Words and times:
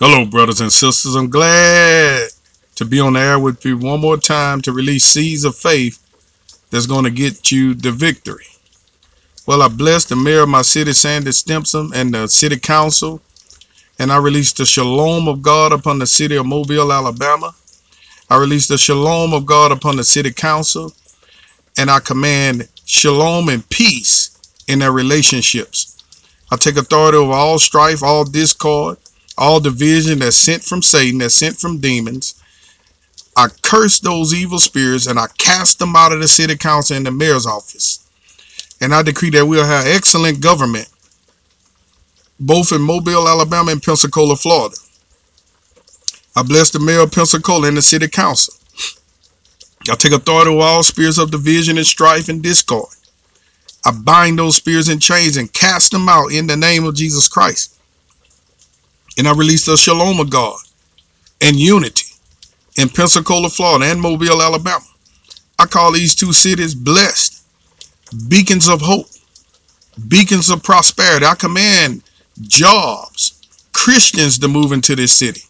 Hello, 0.00 0.24
brothers 0.24 0.60
and 0.60 0.72
sisters. 0.72 1.14
I'm 1.14 1.30
glad 1.30 2.28
to 2.74 2.84
be 2.84 3.00
on 3.00 3.12
the 3.14 3.20
air 3.20 3.38
with 3.38 3.64
you 3.64 3.78
one 3.78 4.00
more 4.00 4.16
time 4.16 4.60
to 4.62 4.72
release 4.72 5.04
seeds 5.04 5.44
of 5.44 5.56
faith 5.56 6.00
that's 6.70 6.86
going 6.86 7.04
to 7.04 7.10
get 7.10 7.52
you 7.52 7.74
the 7.74 7.92
victory. 7.92 8.46
Well, 9.46 9.62
I 9.62 9.68
blessed 9.68 10.08
the 10.08 10.16
mayor 10.16 10.42
of 10.42 10.48
my 10.48 10.62
city, 10.62 10.92
Sandy 10.92 11.32
Stimpson, 11.32 11.90
and 11.94 12.12
the 12.12 12.26
city 12.26 12.58
council, 12.58 13.20
and 13.98 14.10
I 14.10 14.16
released 14.16 14.56
the 14.56 14.66
shalom 14.66 15.28
of 15.28 15.42
God 15.42 15.72
upon 15.72 15.98
the 15.98 16.06
city 16.06 16.36
of 16.36 16.46
Mobile, 16.46 16.92
Alabama. 16.92 17.54
I 18.28 18.38
released 18.38 18.70
the 18.70 18.78
shalom 18.78 19.32
of 19.32 19.46
God 19.46 19.70
upon 19.70 19.96
the 19.96 20.04
city 20.04 20.32
council, 20.32 20.92
and 21.78 21.90
I 21.90 22.00
command 22.00 22.68
shalom 22.84 23.48
and 23.48 23.68
peace 23.68 24.36
in 24.66 24.80
their 24.80 24.92
relationships. 24.92 25.93
I 26.54 26.56
take 26.56 26.76
authority 26.76 27.18
over 27.18 27.32
all 27.32 27.58
strife, 27.58 28.00
all 28.00 28.22
discord, 28.22 28.98
all 29.36 29.58
division 29.58 30.20
that's 30.20 30.36
sent 30.36 30.62
from 30.62 30.82
Satan, 30.82 31.18
that's 31.18 31.34
sent 31.34 31.58
from 31.58 31.80
demons. 31.80 32.40
I 33.36 33.48
curse 33.62 33.98
those 33.98 34.32
evil 34.32 34.60
spirits 34.60 35.08
and 35.08 35.18
I 35.18 35.26
cast 35.36 35.80
them 35.80 35.96
out 35.96 36.12
of 36.12 36.20
the 36.20 36.28
city 36.28 36.56
council 36.56 36.96
and 36.96 37.04
the 37.04 37.10
mayor's 37.10 37.44
office. 37.44 38.08
And 38.80 38.94
I 38.94 39.02
decree 39.02 39.30
that 39.30 39.46
we'll 39.46 39.66
have 39.66 39.84
excellent 39.84 40.40
government, 40.40 40.88
both 42.38 42.70
in 42.70 42.82
Mobile, 42.82 43.28
Alabama, 43.28 43.72
and 43.72 43.82
Pensacola, 43.82 44.36
Florida. 44.36 44.76
I 46.36 46.44
bless 46.44 46.70
the 46.70 46.78
mayor 46.78 47.00
of 47.00 47.10
Pensacola 47.10 47.66
and 47.66 47.76
the 47.76 47.82
city 47.82 48.06
council. 48.06 48.54
I 49.90 49.96
take 49.96 50.12
authority 50.12 50.52
over 50.52 50.62
all 50.62 50.84
spirits 50.84 51.18
of 51.18 51.32
division 51.32 51.78
and 51.78 51.86
strife 51.86 52.28
and 52.28 52.40
discord. 52.40 52.94
I 53.84 53.90
bind 53.92 54.38
those 54.38 54.56
spirits 54.56 54.88
and 54.88 55.00
chains 55.00 55.36
and 55.36 55.52
cast 55.52 55.92
them 55.92 56.08
out 56.08 56.32
in 56.32 56.46
the 56.46 56.56
name 56.56 56.84
of 56.84 56.94
Jesus 56.94 57.28
Christ. 57.28 57.78
And 59.18 59.28
I 59.28 59.34
release 59.34 59.66
the 59.66 59.76
shalom 59.76 60.20
of 60.20 60.30
God 60.30 60.58
and 61.40 61.56
unity 61.56 62.06
in 62.76 62.88
Pensacola, 62.88 63.48
Florida, 63.48 63.84
and 63.86 64.00
Mobile, 64.00 64.42
Alabama. 64.42 64.84
I 65.58 65.66
call 65.66 65.92
these 65.92 66.14
two 66.14 66.32
cities 66.32 66.74
blessed, 66.74 67.42
beacons 68.28 68.68
of 68.68 68.80
hope, 68.80 69.06
beacons 70.08 70.50
of 70.50 70.62
prosperity. 70.62 71.26
I 71.26 71.34
command 71.34 72.02
jobs, 72.40 73.40
Christians 73.72 74.38
to 74.38 74.48
move 74.48 74.72
into 74.72 74.96
this 74.96 75.12
city. 75.12 75.42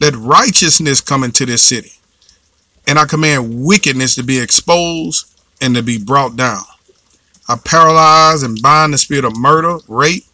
Let 0.00 0.14
righteousness 0.14 1.00
come 1.00 1.24
into 1.24 1.46
this 1.46 1.62
city. 1.62 1.92
And 2.86 2.98
I 2.98 3.04
command 3.04 3.64
wickedness 3.64 4.14
to 4.14 4.22
be 4.22 4.38
exposed 4.38 5.26
and 5.60 5.74
to 5.74 5.82
be 5.82 5.98
brought 5.98 6.36
down. 6.36 6.62
I 7.48 7.56
paralyze 7.56 8.42
and 8.42 8.60
bind 8.60 8.92
the 8.92 8.98
spirit 8.98 9.24
of 9.24 9.36
murder, 9.36 9.78
rape, 9.88 10.24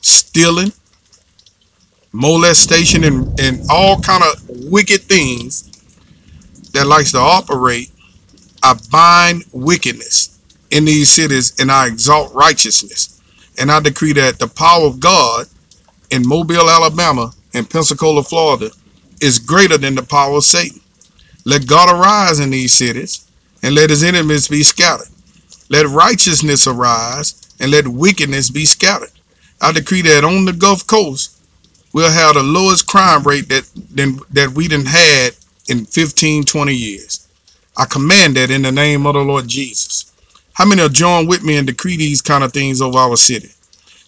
stealing, 0.00 0.72
molestation, 2.12 3.04
and, 3.04 3.40
and 3.40 3.60
all 3.68 4.00
kind 4.00 4.22
of 4.22 4.48
wicked 4.70 5.02
things 5.02 5.70
that 6.72 6.86
likes 6.86 7.12
to 7.12 7.18
operate. 7.18 7.90
I 8.62 8.78
bind 8.90 9.44
wickedness 9.52 10.38
in 10.70 10.84
these 10.84 11.10
cities 11.10 11.54
and 11.58 11.70
I 11.70 11.88
exalt 11.88 12.34
righteousness. 12.34 13.20
And 13.58 13.70
I 13.70 13.80
decree 13.80 14.12
that 14.14 14.38
the 14.38 14.48
power 14.48 14.86
of 14.86 15.00
God 15.00 15.46
in 16.10 16.26
Mobile, 16.26 16.68
Alabama, 16.68 17.32
and 17.54 17.68
Pensacola, 17.68 18.22
Florida 18.22 18.70
is 19.20 19.38
greater 19.38 19.78
than 19.78 19.94
the 19.94 20.02
power 20.02 20.36
of 20.36 20.44
Satan. 20.44 20.80
Let 21.44 21.66
God 21.66 21.88
arise 21.88 22.38
in 22.38 22.50
these 22.50 22.74
cities 22.74 23.26
and 23.62 23.74
let 23.74 23.90
his 23.90 24.04
enemies 24.04 24.48
be 24.48 24.62
scattered. 24.62 25.08
Let 25.68 25.86
righteousness 25.86 26.66
arise 26.66 27.34
and 27.58 27.70
let 27.70 27.88
wickedness 27.88 28.50
be 28.50 28.64
scattered. 28.64 29.10
I 29.60 29.72
decree 29.72 30.02
that 30.02 30.24
on 30.24 30.44
the 30.44 30.52
Gulf 30.52 30.86
Coast, 30.86 31.40
we'll 31.92 32.10
have 32.10 32.34
the 32.34 32.42
lowest 32.42 32.86
crime 32.86 33.22
rate 33.22 33.48
that 33.48 33.68
than, 33.90 34.20
that 34.30 34.50
we 34.50 34.68
done 34.68 34.86
had 34.86 35.30
in 35.68 35.86
15, 35.86 36.44
20 36.44 36.74
years. 36.74 37.26
I 37.76 37.86
command 37.86 38.36
that 38.36 38.50
in 38.50 38.62
the 38.62 38.72
name 38.72 39.06
of 39.06 39.14
the 39.14 39.20
Lord 39.20 39.48
Jesus. 39.48 40.12
How 40.54 40.64
many 40.66 40.82
are 40.82 40.88
join 40.88 41.26
with 41.26 41.42
me 41.42 41.56
and 41.56 41.66
decree 41.66 41.96
these 41.96 42.22
kind 42.22 42.44
of 42.44 42.52
things 42.52 42.80
over 42.80 42.98
our 42.98 43.16
city? 43.16 43.50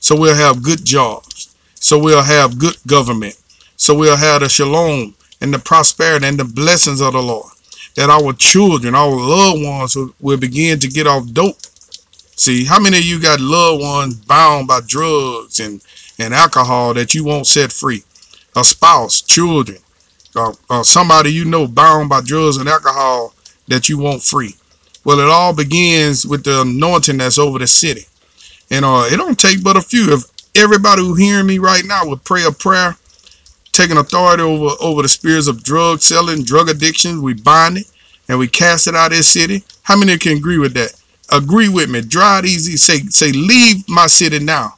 So 0.01 0.19
we'll 0.19 0.35
have 0.35 0.63
good 0.63 0.85
jobs. 0.85 1.55
So 1.75 1.99
we'll 1.99 2.23
have 2.23 2.59
good 2.59 2.77
government. 2.87 3.37
So 3.77 3.95
we'll 3.95 4.17
have 4.17 4.41
the 4.41 4.49
shalom 4.49 5.15
and 5.41 5.53
the 5.53 5.59
prosperity 5.59 6.27
and 6.27 6.39
the 6.39 6.45
blessings 6.45 7.01
of 7.01 7.13
the 7.13 7.23
Lord. 7.23 7.53
That 7.99 8.11
our 8.11 8.33
children, 8.33 8.95
our 8.95 9.11
loved 9.11 9.65
ones 9.65 9.97
will, 9.97 10.15
will 10.21 10.37
begin 10.39 10.79
to 10.79 10.87
get 10.87 11.09
off 11.09 11.33
dope. 11.33 11.57
See, 12.37 12.65
how 12.65 12.79
many 12.79 12.99
of 12.99 13.05
you 13.05 13.21
got 13.21 13.41
loved 13.41 13.83
ones 13.83 14.15
bound 14.15 14.69
by 14.69 14.83
drugs 14.87 15.59
and, 15.59 15.83
and 16.17 16.33
alcohol 16.33 16.95
that 16.95 17.13
you 17.13 17.25
won't 17.25 17.49
set 17.49 17.73
free? 17.73 18.05
A 18.55 18.63
spouse, 18.63 19.21
children, 19.21 19.79
or, 20.37 20.55
or 20.71 20.85
somebody 20.85 21.33
you 21.33 21.45
know 21.45 21.67
bound 21.67 22.09
by 22.09 22.21
drugs 22.21 22.59
and 22.59 22.69
alcohol 22.69 23.35
that 23.67 23.89
you 23.89 23.99
want 23.99 24.23
free. 24.23 24.55
Well, 25.05 25.19
it 25.19 25.29
all 25.29 25.53
begins 25.53 26.25
with 26.25 26.45
the 26.45 26.61
anointing 26.61 27.19
that's 27.19 27.37
over 27.37 27.59
the 27.59 27.67
city. 27.67 28.03
And 28.71 28.85
uh, 28.85 29.09
it 29.11 29.17
don't 29.17 29.41
take 29.41 29.65
but 29.65 29.77
a 29.77 29.81
few. 29.81 30.15
If 30.15 30.23
everybody 30.55 31.03
who 31.03 31.17
hearing 31.17 31.49
me 31.49 31.59
right 31.59 31.85
now 31.85 32.07
would 32.07 32.23
pray 32.23 32.45
a 32.45 32.53
prayer 32.53 32.97
taking 33.79 33.97
authority 33.97 34.43
over 34.43 34.75
over 34.81 35.03
the 35.03 35.09
spirits 35.09 35.47
of 35.47 35.63
drug 35.63 36.01
selling, 36.01 36.43
drug 36.43 36.69
addiction. 36.69 37.23
We 37.23 37.35
bind 37.35 37.79
it 37.79 37.91
and 38.29 38.39
we 38.39 38.49
cast 38.49 38.89
it 38.89 38.97
out 38.97 39.13
of 39.13 39.17
this 39.17 39.29
city. 39.29 39.63
How 39.83 39.97
many 39.97 40.19
can 40.19 40.37
agree 40.37 40.59
with 40.59 40.75
that? 40.75 40.95
Agree 41.31 41.69
with 41.69 41.89
me. 41.89 42.01
Drive 42.01 42.45
easy. 42.45 42.77
Say 42.77 42.99
say 43.09 43.31
leave 43.31 43.89
my 43.89 44.09
city 44.09 44.41
now. 44.41 44.75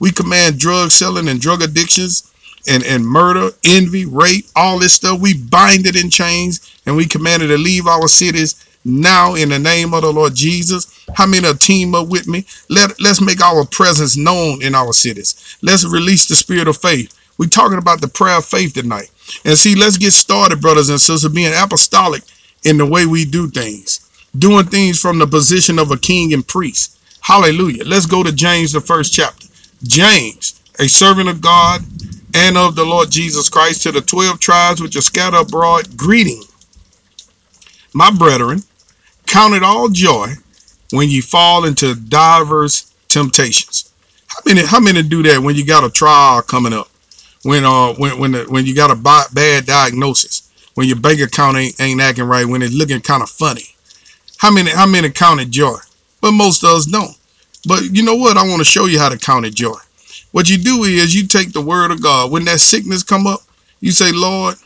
We 0.00 0.10
command 0.10 0.58
drug 0.58 0.90
selling 0.90 1.28
and 1.28 1.40
drug 1.40 1.62
addictions 1.62 2.32
and, 2.68 2.82
and 2.84 3.06
murder, 3.06 3.50
envy, 3.64 4.04
rape, 4.04 4.46
all 4.56 4.80
this 4.80 4.94
stuff. 4.94 5.20
We 5.20 5.34
bind 5.34 5.86
it 5.86 5.96
in 5.96 6.10
chains 6.10 6.60
and 6.86 6.96
we 6.96 7.06
command 7.06 7.42
it 7.42 7.48
to 7.48 7.58
leave 7.58 7.86
our 7.86 8.08
cities 8.08 8.66
now 8.84 9.34
in 9.34 9.50
the 9.50 9.58
name 9.58 9.94
of 9.94 10.02
the 10.02 10.12
Lord 10.12 10.34
Jesus. 10.34 11.04
How 11.14 11.26
many 11.26 11.46
are 11.46 11.54
team 11.54 11.94
up 11.94 12.08
with 12.08 12.26
me? 12.26 12.46
Let, 12.68 13.00
let's 13.00 13.20
make 13.20 13.40
our 13.40 13.64
presence 13.64 14.16
known 14.16 14.62
in 14.62 14.74
our 14.74 14.92
cities. 14.92 15.58
Let's 15.62 15.84
release 15.84 16.26
the 16.26 16.34
spirit 16.34 16.68
of 16.68 16.76
faith. 16.78 17.14
We're 17.40 17.46
talking 17.46 17.78
about 17.78 18.02
the 18.02 18.08
prayer 18.08 18.36
of 18.36 18.44
faith 18.44 18.74
tonight. 18.74 19.10
And 19.46 19.56
see, 19.56 19.74
let's 19.74 19.96
get 19.96 20.10
started, 20.10 20.60
brothers 20.60 20.90
and 20.90 21.00
sisters, 21.00 21.32
being 21.32 21.54
apostolic 21.56 22.22
in 22.64 22.76
the 22.76 22.84
way 22.84 23.06
we 23.06 23.24
do 23.24 23.48
things, 23.48 24.06
doing 24.38 24.66
things 24.66 25.00
from 25.00 25.18
the 25.18 25.26
position 25.26 25.78
of 25.78 25.90
a 25.90 25.96
king 25.96 26.34
and 26.34 26.46
priest. 26.46 26.98
Hallelujah. 27.22 27.84
Let's 27.86 28.04
go 28.04 28.22
to 28.22 28.30
James, 28.30 28.72
the 28.72 28.82
first 28.82 29.14
chapter. 29.14 29.48
James, 29.82 30.60
a 30.78 30.86
servant 30.86 31.30
of 31.30 31.40
God 31.40 31.80
and 32.34 32.58
of 32.58 32.76
the 32.76 32.84
Lord 32.84 33.10
Jesus 33.10 33.48
Christ, 33.48 33.84
to 33.84 33.92
the 33.92 34.02
12 34.02 34.38
tribes 34.38 34.82
which 34.82 34.94
are 34.96 35.00
scattered 35.00 35.40
abroad, 35.40 35.96
greeting. 35.96 36.42
My 37.94 38.10
brethren, 38.10 38.64
count 39.24 39.54
it 39.54 39.62
all 39.62 39.88
joy 39.88 40.34
when 40.92 41.08
ye 41.08 41.22
fall 41.22 41.64
into 41.64 41.94
divers 41.94 42.94
temptations. 43.08 43.90
How 44.26 44.40
many, 44.44 44.66
how 44.66 44.80
many 44.80 45.02
do 45.02 45.22
that 45.22 45.40
when 45.40 45.56
you 45.56 45.64
got 45.64 45.84
a 45.84 45.88
trial 45.88 46.42
coming 46.42 46.74
up? 46.74 46.89
When 47.42 47.64
uh 47.64 47.94
when 47.94 48.18
when 48.18 48.32
the, 48.32 48.44
when 48.44 48.66
you 48.66 48.74
got 48.74 48.90
a 48.90 49.30
bad 49.34 49.66
diagnosis, 49.66 50.50
when 50.74 50.86
your 50.88 50.98
bank 50.98 51.20
account 51.20 51.56
ain't, 51.56 51.80
ain't 51.80 52.00
acting 52.00 52.24
right, 52.24 52.44
when 52.46 52.62
it's 52.62 52.74
looking 52.74 53.00
kind 53.00 53.22
of 53.22 53.30
funny. 53.30 53.64
How 54.38 54.50
many 54.52 54.70
how 54.70 54.86
many 54.86 55.10
counted 55.10 55.50
joy? 55.50 55.76
But 56.20 56.32
most 56.32 56.62
of 56.62 56.70
us 56.70 56.86
don't. 56.86 57.16
But 57.66 57.82
you 57.94 58.02
know 58.02 58.14
what? 58.14 58.36
I 58.36 58.46
want 58.46 58.60
to 58.60 58.64
show 58.64 58.86
you 58.86 58.98
how 58.98 59.08
to 59.08 59.18
count 59.18 59.46
it 59.46 59.54
joy. 59.54 59.76
What 60.32 60.48
you 60.48 60.58
do 60.58 60.84
is 60.84 61.14
you 61.14 61.26
take 61.26 61.52
the 61.52 61.60
word 61.60 61.90
of 61.90 62.02
God. 62.02 62.30
When 62.30 62.44
that 62.44 62.60
sickness 62.60 63.02
come 63.02 63.26
up, 63.26 63.40
you 63.80 63.90
say, 63.90 64.12
Lord, 64.12 64.56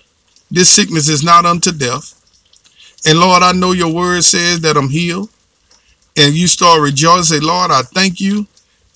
this 0.50 0.68
sickness 0.68 1.08
is 1.08 1.24
not 1.24 1.46
unto 1.46 1.72
death. 1.72 2.20
And 3.06 3.18
Lord, 3.18 3.42
I 3.42 3.52
know 3.52 3.72
your 3.72 3.92
word 3.92 4.24
says 4.24 4.60
that 4.60 4.76
I'm 4.76 4.88
healed. 4.88 5.30
And 6.16 6.34
you 6.34 6.46
start 6.46 6.80
rejoicing, 6.80 7.40
say, 7.40 7.44
Lord, 7.44 7.70
I 7.70 7.82
thank 7.82 8.20
you 8.20 8.46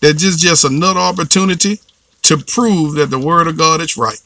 that 0.01 0.15
this 0.15 0.25
is 0.25 0.37
just 0.41 0.65
another 0.65 1.01
opportunity 1.01 1.81
to 2.29 2.39
prove 2.39 2.95
that 2.95 3.11
the 3.11 3.19
word 3.19 3.47
of 3.49 3.59
God 3.59 3.81
is 3.81 3.97
right. 3.97 4.21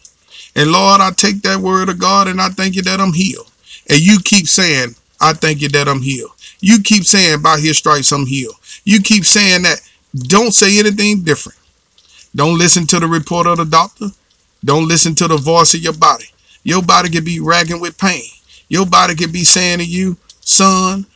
And 0.55 0.71
Lord, 0.71 1.01
I 1.01 1.11
take 1.11 1.43
that 1.43 1.59
word 1.59 1.89
of 1.89 1.99
God 1.99 2.29
and 2.29 2.41
I 2.41 2.49
thank 2.49 2.77
you 2.77 2.83
that 2.83 3.01
I'm 3.01 3.13
healed. 3.13 3.51
And 3.89 4.01
you 4.01 4.19
keep 4.23 4.47
saying, 4.47 4.95
I 5.21 5.33
thank 5.33 5.61
you 5.61 5.69
that 5.71 5.89
I'm 5.89 6.03
healed. 6.03 6.33
You 6.61 6.81
keep 6.83 7.05
saying, 7.05 7.43
by 7.43 7.59
his 7.59 7.79
stripes, 7.79 8.13
I'm 8.13 8.27
healed. 8.27 8.55
You 8.85 9.01
keep 9.01 9.25
saying 9.25 9.63
that. 9.63 9.81
Don't 10.15 10.53
say 10.53 10.79
anything 10.79 11.23
different. 11.23 11.59
Don't 12.35 12.59
listen 12.59 12.87
to 12.89 13.01
the 13.01 13.07
report 13.07 13.47
of 13.47 13.59
the 13.59 13.65
doctor. 13.65 14.09
Don't 14.65 14.89
listen 14.89 15.15
to 15.17 15.29
the 15.29 15.37
voice 15.37 15.75
of 15.75 15.81
your 15.81 15.95
body. 15.95 16.27
Your 16.65 16.83
body 16.83 17.09
can 17.09 17.25
be 17.25 17.41
ragging 17.41 17.81
with 17.81 17.99
pain. 17.99 18.23
Your 18.69 18.87
body 18.87 19.15
can 19.15 19.33
be 19.33 19.45
saying 19.45 19.79
to 19.79 19.85
you, 19.85 20.17
son, 20.41 21.07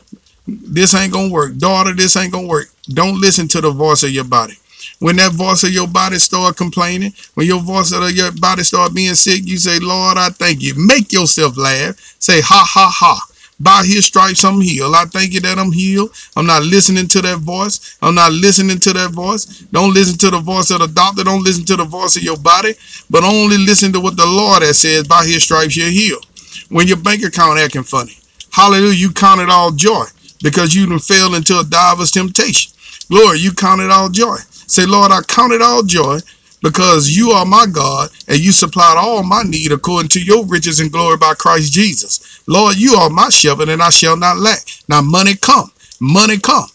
this 0.46 0.94
ain't 0.94 1.12
going 1.12 1.28
to 1.28 1.34
work. 1.34 1.56
Daughter, 1.56 1.92
this 1.92 2.16
ain't 2.16 2.32
going 2.32 2.46
to 2.46 2.50
work. 2.50 2.68
Don't 2.88 3.20
listen 3.20 3.48
to 3.48 3.60
the 3.60 3.70
voice 3.70 4.02
of 4.02 4.10
your 4.10 4.24
body. 4.24 4.54
When 4.98 5.16
that 5.16 5.32
voice 5.32 5.62
of 5.62 5.70
your 5.70 5.86
body 5.86 6.16
start 6.16 6.56
complaining, 6.56 7.12
when 7.34 7.46
your 7.46 7.60
voice 7.60 7.92
of 7.92 8.10
your 8.12 8.32
body 8.32 8.62
start 8.62 8.94
being 8.94 9.14
sick, 9.14 9.42
you 9.44 9.58
say, 9.58 9.78
Lord, 9.78 10.16
I 10.16 10.30
thank 10.30 10.62
you. 10.62 10.74
Make 10.76 11.12
yourself 11.12 11.56
laugh. 11.58 11.96
Say, 12.18 12.40
ha, 12.40 12.64
ha, 12.66 12.90
ha. 12.92 13.20
By 13.58 13.84
his 13.86 14.06
stripes, 14.06 14.44
I'm 14.44 14.60
healed. 14.60 14.94
I 14.94 15.06
thank 15.06 15.32
you 15.32 15.40
that 15.40 15.58
I'm 15.58 15.72
healed. 15.72 16.10
I'm 16.36 16.46
not 16.46 16.62
listening 16.62 17.08
to 17.08 17.22
that 17.22 17.38
voice. 17.38 17.96
I'm 18.02 18.14
not 18.14 18.32
listening 18.32 18.78
to 18.80 18.92
that 18.92 19.12
voice. 19.12 19.46
Don't 19.72 19.94
listen 19.94 20.18
to 20.18 20.30
the 20.30 20.40
voice 20.40 20.70
of 20.70 20.80
the 20.80 20.88
doctor. 20.88 21.24
Don't 21.24 21.42
listen 21.42 21.64
to 21.66 21.76
the 21.76 21.84
voice 21.84 22.16
of 22.16 22.22
your 22.22 22.36
body, 22.36 22.74
but 23.08 23.24
only 23.24 23.56
listen 23.56 23.92
to 23.94 24.00
what 24.00 24.16
the 24.16 24.26
Lord 24.26 24.62
has 24.62 24.78
says. 24.78 25.08
By 25.08 25.24
his 25.24 25.42
stripes, 25.42 25.76
you're 25.76 25.88
healed. 25.88 26.26
When 26.68 26.86
your 26.86 26.98
bank 26.98 27.22
account 27.22 27.58
acting 27.58 27.84
funny, 27.84 28.18
hallelujah, 28.50 28.94
you 28.94 29.10
count 29.10 29.40
it 29.40 29.48
all 29.48 29.70
joy 29.70 30.04
because 30.42 30.74
you 30.74 30.86
done 30.86 30.98
fell 30.98 31.34
into 31.34 31.58
a 31.58 31.64
diver's 31.64 32.10
temptation. 32.10 32.72
Glory, 33.08 33.38
you 33.38 33.52
count 33.52 33.80
it 33.80 33.90
all 33.90 34.10
joy. 34.10 34.36
Say, 34.66 34.86
Lord, 34.86 35.12
I 35.12 35.20
count 35.22 35.52
it 35.52 35.62
all 35.62 35.82
joy 35.82 36.18
because 36.62 37.16
you 37.16 37.30
are 37.30 37.46
my 37.46 37.66
God 37.66 38.10
and 38.28 38.38
you 38.38 38.52
supplied 38.52 38.96
all 38.98 39.22
my 39.22 39.42
need 39.42 39.72
according 39.72 40.08
to 40.10 40.22
your 40.22 40.44
riches 40.46 40.80
and 40.80 40.90
glory 40.90 41.16
by 41.16 41.34
Christ 41.34 41.72
Jesus. 41.72 42.42
Lord, 42.46 42.76
you 42.76 42.94
are 42.94 43.10
my 43.10 43.28
shepherd 43.28 43.68
and 43.68 43.82
I 43.82 43.90
shall 43.90 44.16
not 44.16 44.38
lack. 44.38 44.60
Now 44.88 45.02
money 45.02 45.34
come, 45.36 45.70
money 46.00 46.38
come 46.38 46.66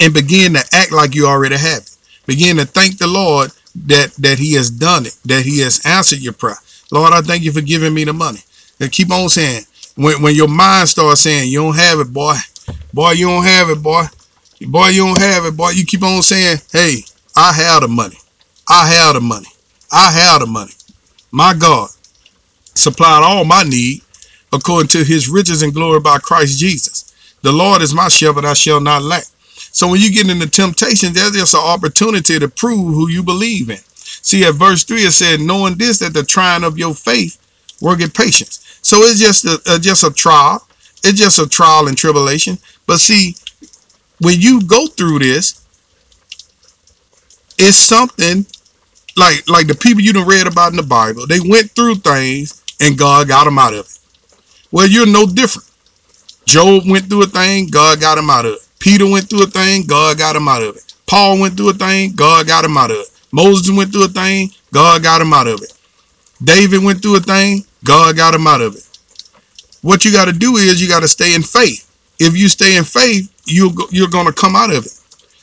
and 0.00 0.14
begin 0.14 0.54
to 0.54 0.64
act 0.72 0.92
like 0.92 1.14
you 1.14 1.26
already 1.26 1.56
have 1.56 1.82
it. 1.82 1.96
Begin 2.26 2.56
to 2.56 2.64
thank 2.64 2.98
the 2.98 3.06
Lord 3.06 3.50
that, 3.86 4.12
that 4.14 4.38
he 4.38 4.54
has 4.54 4.70
done 4.70 5.06
it, 5.06 5.16
that 5.24 5.44
he 5.44 5.60
has 5.60 5.84
answered 5.84 6.20
your 6.20 6.32
prayer. 6.32 6.58
Lord, 6.90 7.12
I 7.12 7.20
thank 7.20 7.42
you 7.42 7.52
for 7.52 7.60
giving 7.60 7.94
me 7.94 8.04
the 8.04 8.12
money. 8.12 8.40
And 8.80 8.92
keep 8.92 9.10
on 9.10 9.28
saying, 9.28 9.64
when, 9.96 10.22
when 10.22 10.34
your 10.34 10.48
mind 10.48 10.88
starts 10.88 11.22
saying, 11.22 11.50
you 11.50 11.60
don't 11.60 11.76
have 11.76 12.00
it, 12.00 12.12
boy, 12.12 12.34
boy, 12.92 13.12
you 13.12 13.26
don't 13.26 13.44
have 13.44 13.70
it, 13.70 13.82
boy, 13.82 14.04
boy, 14.66 14.88
you 14.88 15.06
don't 15.06 15.20
have 15.20 15.44
it, 15.44 15.56
boy, 15.56 15.70
you 15.70 15.84
keep 15.84 16.02
on 16.02 16.22
saying, 16.22 16.58
hey, 16.72 16.98
I 17.36 17.52
have 17.52 17.82
the 17.82 17.88
money. 17.88 18.16
I 18.68 18.88
have 18.88 19.14
the 19.14 19.20
money. 19.20 19.46
I 19.90 20.10
have 20.10 20.40
the 20.40 20.46
money. 20.46 20.72
My 21.30 21.54
God 21.54 21.90
supplied 22.74 23.22
all 23.22 23.44
my 23.44 23.62
need 23.62 24.02
according 24.52 24.88
to 24.88 25.04
his 25.04 25.28
riches 25.28 25.62
and 25.62 25.74
glory 25.74 26.00
by 26.00 26.18
Christ 26.18 26.58
Jesus. 26.58 27.14
The 27.42 27.52
Lord 27.52 27.82
is 27.82 27.94
my 27.94 28.08
shepherd, 28.08 28.44
I 28.44 28.54
shall 28.54 28.80
not 28.80 29.02
lack. 29.02 29.24
So 29.70 29.88
when 29.88 30.00
you 30.00 30.10
get 30.10 30.28
into 30.28 30.48
temptation, 30.48 31.12
there's 31.12 31.32
just 31.32 31.54
an 31.54 31.60
opportunity 31.60 32.38
to 32.38 32.48
prove 32.48 32.94
who 32.94 33.08
you 33.08 33.22
believe 33.22 33.70
in. 33.70 33.76
See, 33.76 34.44
at 34.44 34.54
verse 34.54 34.82
3, 34.84 35.02
it 35.02 35.12
said, 35.12 35.40
knowing 35.40 35.76
this, 35.76 35.98
that 36.00 36.14
the 36.14 36.24
trying 36.24 36.64
of 36.64 36.78
your 36.78 36.94
faith 36.94 37.38
worketh 37.80 38.14
patience. 38.14 38.78
So 38.82 38.98
it's 39.02 39.20
just 39.20 39.44
a, 39.44 39.78
just 39.78 40.04
a 40.04 40.10
trial. 40.12 40.66
It's 41.04 41.18
just 41.18 41.38
a 41.38 41.48
trial 41.48 41.86
and 41.88 41.96
tribulation. 41.96 42.58
But 42.86 42.98
see, 42.98 43.36
when 44.20 44.40
you 44.40 44.62
go 44.62 44.86
through 44.86 45.20
this, 45.20 45.64
it's 47.58 47.76
something 47.76 48.46
like 49.16 49.48
like 49.48 49.66
the 49.66 49.74
people 49.74 50.02
you 50.02 50.12
done 50.12 50.26
read 50.26 50.46
about 50.46 50.70
in 50.70 50.76
the 50.76 50.82
Bible, 50.82 51.26
they 51.26 51.40
went 51.40 51.70
through 51.72 51.96
things 51.96 52.62
and 52.80 52.96
God 52.96 53.28
got 53.28 53.44
them 53.44 53.58
out 53.58 53.74
of 53.74 53.80
it. 53.80 53.98
Well, 54.70 54.86
you're 54.86 55.06
no 55.06 55.26
different. 55.26 55.68
Job 56.46 56.84
went 56.86 57.08
through 57.08 57.24
a 57.24 57.26
thing, 57.26 57.68
God 57.68 58.00
got 58.00 58.18
him 58.18 58.30
out 58.30 58.46
of 58.46 58.54
it. 58.54 58.68
Peter 58.78 59.04
went 59.04 59.28
through 59.28 59.42
a 59.42 59.46
thing, 59.46 59.86
God 59.86 60.18
got 60.18 60.36
him 60.36 60.48
out 60.48 60.62
of 60.62 60.76
it. 60.76 60.94
Paul 61.06 61.40
went 61.40 61.56
through 61.56 61.70
a 61.70 61.74
thing, 61.74 62.12
God 62.14 62.46
got 62.46 62.64
him 62.64 62.76
out 62.76 62.90
of 62.90 62.98
it. 62.98 63.10
Moses 63.32 63.74
went 63.76 63.92
through 63.92 64.04
a 64.04 64.08
thing, 64.08 64.50
God 64.72 65.02
got 65.02 65.20
him 65.20 65.32
out 65.32 65.46
of 65.46 65.60
it. 65.62 65.72
David 66.42 66.82
went 66.82 67.02
through 67.02 67.16
a 67.16 67.20
thing, 67.20 67.64
God 67.84 68.16
got 68.16 68.34
him 68.34 68.46
out 68.46 68.60
of 68.60 68.76
it. 68.76 68.88
What 69.82 70.04
you 70.04 70.12
got 70.12 70.26
to 70.26 70.32
do 70.32 70.56
is 70.56 70.80
you 70.80 70.88
got 70.88 71.00
to 71.00 71.08
stay 71.08 71.34
in 71.34 71.42
faith. 71.42 71.84
If 72.18 72.36
you 72.36 72.48
stay 72.48 72.76
in 72.76 72.84
faith, 72.84 73.32
you 73.48 73.72
you're 73.90 74.08
going 74.08 74.26
to 74.26 74.32
come 74.32 74.56
out 74.56 74.70
of 74.70 74.86
it. 74.86 74.92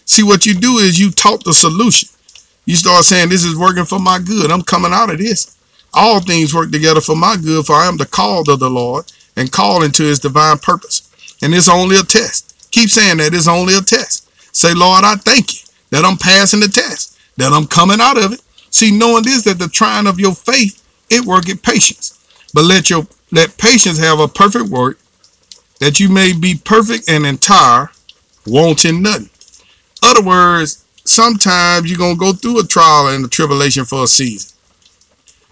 See, 0.05 0.23
what 0.23 0.45
you 0.45 0.53
do 0.53 0.77
is 0.77 0.99
you 0.99 1.11
talk 1.11 1.43
the 1.43 1.53
solution. 1.53 2.09
You 2.65 2.75
start 2.75 3.05
saying, 3.05 3.29
This 3.29 3.43
is 3.43 3.57
working 3.57 3.85
for 3.85 3.99
my 3.99 4.19
good. 4.19 4.51
I'm 4.51 4.61
coming 4.61 4.93
out 4.93 5.11
of 5.11 5.17
this. 5.17 5.57
All 5.93 6.19
things 6.19 6.53
work 6.53 6.71
together 6.71 7.01
for 7.01 7.15
my 7.15 7.37
good, 7.37 7.65
for 7.65 7.73
I 7.75 7.87
am 7.87 7.97
the 7.97 8.05
called 8.05 8.49
of 8.49 8.59
the 8.59 8.69
Lord 8.69 9.11
and 9.35 9.51
called 9.51 9.83
into 9.83 10.03
his 10.03 10.19
divine 10.19 10.57
purpose. 10.57 11.09
And 11.41 11.53
it's 11.53 11.69
only 11.69 11.97
a 11.97 12.03
test. 12.03 12.67
Keep 12.71 12.89
saying 12.89 13.17
that 13.17 13.33
it's 13.33 13.47
only 13.47 13.75
a 13.75 13.81
test. 13.81 14.29
Say, 14.55 14.73
Lord, 14.73 15.03
I 15.03 15.15
thank 15.15 15.53
you 15.53 15.69
that 15.91 16.05
I'm 16.05 16.17
passing 16.17 16.59
the 16.59 16.67
test, 16.67 17.17
that 17.37 17.53
I'm 17.53 17.67
coming 17.67 17.99
out 18.01 18.21
of 18.21 18.33
it. 18.33 18.41
See, 18.69 18.91
knowing 18.91 19.23
this, 19.23 19.43
that 19.43 19.59
the 19.59 19.67
trying 19.67 20.07
of 20.07 20.19
your 20.19 20.33
faith, 20.33 20.83
it 21.09 21.25
worketh 21.25 21.63
patience. 21.63 22.19
But 22.53 22.65
let 22.65 22.89
your 22.89 23.07
let 23.31 23.57
patience 23.57 23.99
have 23.99 24.19
a 24.19 24.27
perfect 24.27 24.69
work, 24.69 24.99
that 25.79 25.99
you 25.99 26.09
may 26.09 26.33
be 26.33 26.55
perfect 26.55 27.09
and 27.09 27.25
entire, 27.25 27.89
wanting 28.45 29.01
nothing. 29.01 29.29
Other 30.03 30.23
words, 30.23 30.85
sometimes 31.03 31.89
you're 31.89 31.97
going 31.97 32.15
to 32.15 32.19
go 32.19 32.33
through 32.33 32.59
a 32.59 32.63
trial 32.63 33.07
and 33.07 33.25
a 33.25 33.27
tribulation 33.27 33.85
for 33.85 34.03
a 34.03 34.07
season. 34.07 34.55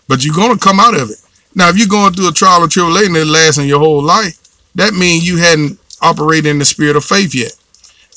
But 0.07 0.23
you're 0.23 0.35
going 0.35 0.57
to 0.57 0.63
come 0.63 0.79
out 0.79 0.99
of 0.99 1.09
it. 1.09 1.17
Now, 1.55 1.69
if 1.69 1.77
you're 1.77 1.87
going 1.87 2.13
through 2.13 2.29
a 2.29 2.33
trial 2.33 2.63
and 2.63 2.71
tribulation 2.71 3.13
that 3.13 3.25
lasts 3.25 3.57
in 3.57 3.67
your 3.67 3.79
whole 3.79 4.01
life, 4.01 4.37
that 4.75 4.93
means 4.93 5.27
you 5.27 5.37
hadn't 5.37 5.79
operated 6.01 6.47
in 6.47 6.59
the 6.59 6.65
spirit 6.65 6.95
of 6.95 7.05
faith 7.05 7.33
yet. 7.33 7.55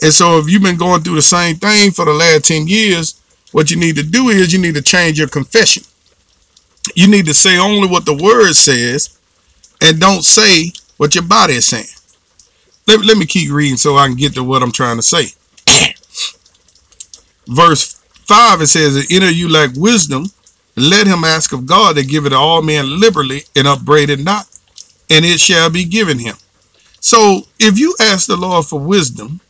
And 0.03 0.13
so 0.13 0.39
if 0.39 0.51
you've 0.51 0.63
been 0.63 0.77
going 0.77 1.03
through 1.03 1.15
the 1.15 1.23
same 1.23 1.57
thing 1.57 1.91
for 1.91 2.05
the 2.05 2.13
last 2.13 2.45
10 2.47 2.67
years, 2.67 3.21
what 3.53 3.71
you 3.71 3.77
need 3.77 3.97
to 3.97 4.03
do 4.03 4.29
is 4.29 4.53
you 4.53 4.59
need 4.59 4.75
to 4.75 4.83
change 4.83 5.19
your 5.19 5.29
confession. 5.29 5.83
You 6.95 7.09
need 7.09 7.27
to 7.27 7.35
say 7.35 7.59
only 7.59 7.89
what 7.89 8.05
the 8.05 8.15
word 8.15 8.53
says 8.55 9.19
and 9.81 10.01
don't 10.01 10.23
say 10.23 10.73
what 10.97 11.15
your 11.15 11.25
body 11.25 11.55
is 11.55 11.67
saying. 11.67 11.87
Let, 12.87 13.05
let 13.05 13.17
me 13.17 13.27
keep 13.27 13.51
reading 13.51 13.77
so 13.77 13.97
I 13.97 14.07
can 14.07 14.17
get 14.17 14.35
to 14.35 14.45
what 14.45 14.63
I'm 14.63 14.73
trying 14.73 14.97
to 14.97 15.03
say 15.03 15.27
verse 17.47 17.95
5, 18.27 18.61
it 18.61 18.67
says, 18.67 19.07
Enter 19.11 19.31
you 19.31 19.49
lack 19.49 19.71
wisdom, 19.77 20.27
let 20.77 21.07
him 21.07 21.25
ask 21.25 21.53
of 21.53 21.67
God 21.67 21.97
to 21.97 22.05
give 22.05 22.27
it 22.27 22.31
to 22.31 22.37
all 22.37 22.63
men 22.63 23.01
liberally 23.01 23.43
and 23.55 23.67
upbraid 23.67 24.11
it 24.11 24.21
not, 24.21 24.47
and 25.11 25.25
it 25.25 25.41
shall 25.41 25.71
be 25.71 25.85
given 25.85 26.19
him. 26.19 26.35
So 27.01 27.43
if 27.59 27.79
you 27.79 27.95
ask 28.01 28.27
the 28.27 28.37
Lord 28.37 28.67
for 28.67 28.81
wisdom, 28.81 29.41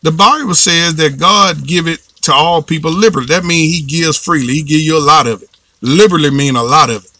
the 0.00 0.10
Bible 0.10 0.54
says 0.54 0.96
that 0.96 1.18
God 1.18 1.66
give 1.66 1.86
it 1.86 2.00
to 2.22 2.32
all 2.32 2.62
people 2.62 2.90
liberally. 2.90 3.26
That 3.28 3.44
means 3.44 3.74
he 3.74 3.82
gives 3.82 4.18
freely. 4.18 4.54
He 4.54 4.62
give 4.62 4.80
you 4.80 4.96
a 4.96 5.00
lot 5.00 5.26
of 5.26 5.42
it. 5.42 5.50
Liberally 5.80 6.30
mean 6.30 6.56
a 6.56 6.62
lot 6.62 6.90
of 6.90 7.04
it. 7.04 7.10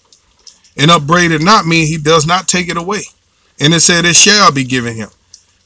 And 0.77 0.91
upbraided 0.91 1.43
not 1.43 1.67
mean 1.67 1.87
he 1.87 1.99
does 1.99 2.27
not 2.27 2.49
take 2.49 2.69
it 2.69 2.77
away. 2.77 3.03
And 3.61 3.75
it 3.75 3.81
said 3.81 4.05
it 4.05 4.17
shall 4.17 4.53
be 4.53 4.65
given 4.65 4.95
him. 4.95 5.09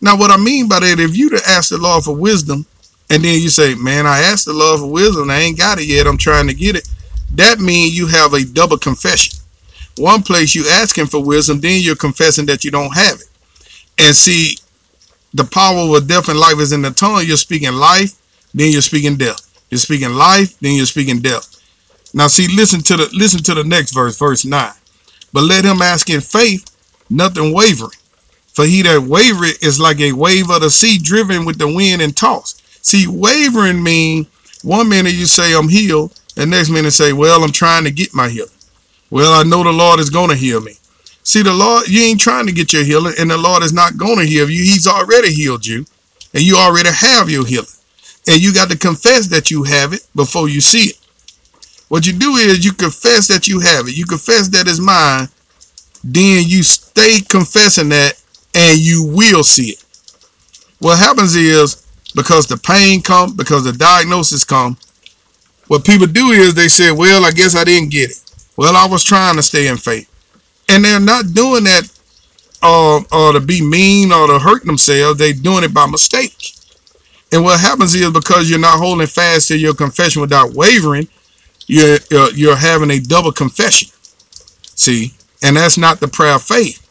Now 0.00 0.16
what 0.16 0.30
I 0.30 0.36
mean 0.36 0.68
by 0.68 0.80
that, 0.80 1.00
if 1.00 1.16
you 1.16 1.30
to 1.30 1.42
ask 1.48 1.70
the 1.70 1.78
Lord 1.78 2.04
for 2.04 2.14
wisdom, 2.14 2.66
and 3.08 3.22
then 3.22 3.40
you 3.40 3.48
say, 3.48 3.74
man, 3.74 4.06
I 4.06 4.18
asked 4.20 4.46
the 4.46 4.52
Lord 4.52 4.80
for 4.80 4.90
wisdom. 4.90 5.30
I 5.30 5.36
ain't 5.36 5.58
got 5.58 5.78
it 5.78 5.86
yet. 5.86 6.06
I'm 6.06 6.18
trying 6.18 6.48
to 6.48 6.54
get 6.54 6.76
it. 6.76 6.88
That 7.34 7.60
means 7.60 7.96
you 7.96 8.06
have 8.08 8.32
a 8.32 8.44
double 8.44 8.78
confession. 8.78 9.38
One 9.96 10.22
place 10.22 10.54
you 10.54 10.66
asking 10.68 11.06
for 11.06 11.22
wisdom, 11.22 11.60
then 11.60 11.80
you're 11.82 11.96
confessing 11.96 12.46
that 12.46 12.64
you 12.64 12.70
don't 12.70 12.94
have 12.94 13.20
it. 13.20 13.28
And 13.98 14.14
see, 14.14 14.58
the 15.32 15.44
power 15.44 15.96
of 15.96 16.08
death 16.08 16.28
and 16.28 16.38
life 16.38 16.58
is 16.58 16.72
in 16.72 16.82
the 16.82 16.90
tongue. 16.90 17.24
You're 17.24 17.36
speaking 17.36 17.72
life, 17.72 18.14
then 18.52 18.72
you're 18.72 18.82
speaking 18.82 19.16
death. 19.16 19.42
You're 19.70 19.78
speaking 19.78 20.14
life, 20.14 20.58
then 20.60 20.74
you're 20.74 20.86
speaking 20.86 21.20
death. 21.20 21.52
Now 22.14 22.28
see, 22.28 22.48
listen 22.54 22.80
to 22.82 22.96
the 22.96 23.10
listen 23.12 23.42
to 23.44 23.54
the 23.54 23.64
next 23.64 23.92
verse, 23.92 24.18
verse 24.18 24.44
9. 24.44 24.72
But 25.32 25.42
let 25.42 25.64
him 25.64 25.82
ask 25.82 26.08
in 26.08 26.20
faith, 26.20 26.64
nothing 27.10 27.52
wavering. 27.52 27.90
For 28.52 28.64
he 28.64 28.82
that 28.82 29.02
wavereth 29.02 29.62
is 29.62 29.78
like 29.78 30.00
a 30.00 30.12
wave 30.12 30.50
of 30.50 30.62
the 30.62 30.70
sea 30.70 30.98
driven 30.98 31.44
with 31.44 31.58
the 31.58 31.66
wind 31.66 32.00
and 32.00 32.16
tossed. 32.16 32.62
See, 32.84 33.06
wavering 33.06 33.82
mean 33.82 34.26
one 34.62 34.88
minute 34.88 35.12
you 35.12 35.26
say 35.26 35.54
I'm 35.54 35.68
healed, 35.68 36.18
and 36.36 36.50
next 36.50 36.70
minute 36.70 36.92
say, 36.92 37.12
well, 37.12 37.44
I'm 37.44 37.52
trying 37.52 37.84
to 37.84 37.90
get 37.90 38.14
my 38.14 38.28
healing. 38.28 38.50
Well, 39.10 39.32
I 39.32 39.42
know 39.42 39.62
the 39.62 39.72
Lord 39.72 40.00
is 40.00 40.10
going 40.10 40.30
to 40.30 40.36
heal 40.36 40.60
me. 40.60 40.72
See, 41.22 41.42
the 41.42 41.52
Lord, 41.52 41.88
you 41.88 42.02
ain't 42.02 42.20
trying 42.20 42.46
to 42.46 42.52
get 42.52 42.72
your 42.72 42.84
healing, 42.84 43.14
and 43.18 43.30
the 43.30 43.36
Lord 43.36 43.62
is 43.62 43.72
not 43.72 43.96
going 43.96 44.18
to 44.18 44.24
heal 44.24 44.48
you. 44.48 44.62
He's 44.62 44.86
already 44.86 45.32
healed 45.32 45.66
you, 45.66 45.84
and 46.32 46.42
you 46.42 46.56
already 46.56 46.90
have 46.90 47.28
your 47.28 47.44
healing. 47.46 47.66
And 48.28 48.40
you 48.40 48.52
got 48.54 48.70
to 48.70 48.78
confess 48.78 49.28
that 49.28 49.50
you 49.50 49.64
have 49.64 49.92
it 49.92 50.06
before 50.14 50.48
you 50.48 50.60
see 50.60 50.90
it. 50.90 50.98
What 51.88 52.06
you 52.06 52.12
do 52.12 52.36
is 52.36 52.64
you 52.64 52.72
confess 52.72 53.28
that 53.28 53.46
you 53.46 53.60
have 53.60 53.86
it. 53.86 53.96
You 53.96 54.04
confess 54.04 54.48
that 54.48 54.66
it's 54.66 54.80
mine. 54.80 55.28
Then 56.08 56.44
you 56.46 56.62
stay 56.62 57.20
confessing 57.20 57.88
that, 57.88 58.14
and 58.54 58.78
you 58.78 59.04
will 59.04 59.42
see 59.42 59.70
it. 59.70 59.84
What 60.78 60.98
happens 60.98 61.34
is 61.34 61.84
because 62.14 62.46
the 62.46 62.56
pain 62.56 63.02
come, 63.02 63.34
because 63.34 63.64
the 63.64 63.72
diagnosis 63.72 64.44
come. 64.44 64.76
What 65.66 65.84
people 65.84 66.06
do 66.06 66.30
is 66.30 66.54
they 66.54 66.68
say, 66.68 66.92
well, 66.92 67.24
I 67.24 67.32
guess 67.32 67.56
I 67.56 67.64
didn't 67.64 67.90
get 67.90 68.10
it. 68.10 68.20
Well, 68.56 68.76
I 68.76 68.86
was 68.86 69.02
trying 69.02 69.34
to 69.34 69.42
stay 69.42 69.66
in 69.66 69.76
faith. 69.76 70.08
And 70.68 70.84
they're 70.84 71.00
not 71.00 71.34
doing 71.34 71.64
that 71.64 71.90
uh, 72.62 73.00
or 73.10 73.32
to 73.32 73.40
be 73.40 73.60
mean 73.60 74.12
or 74.12 74.28
to 74.28 74.38
hurt 74.38 74.64
themselves. 74.64 75.18
They're 75.18 75.32
doing 75.32 75.64
it 75.64 75.74
by 75.74 75.86
mistake. 75.86 76.54
And 77.32 77.42
what 77.42 77.58
happens 77.60 77.94
is 77.96 78.10
because 78.12 78.48
you're 78.48 78.60
not 78.60 78.78
holding 78.78 79.08
fast 79.08 79.48
to 79.48 79.58
your 79.58 79.74
confession 79.74 80.22
without 80.22 80.52
wavering, 80.52 81.08
you're, 81.66 81.98
you're, 82.10 82.30
you're 82.30 82.56
having 82.56 82.92
a 82.92 83.00
double 83.00 83.32
confession. 83.32 83.88
See, 84.76 85.15
and 85.42 85.56
that's 85.56 85.78
not 85.78 86.00
the 86.00 86.08
prayer 86.08 86.34
of 86.34 86.42
faith. 86.42 86.82